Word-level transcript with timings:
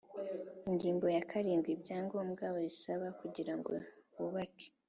Ingingo 0.69 1.05
ya 1.15 1.23
karindwi 1.29 1.69
Ibyangombwa 1.75 2.45
bisabwa 2.57 3.07
kugira 3.19 3.53
ngo 3.57 3.73
bubake 4.15 4.65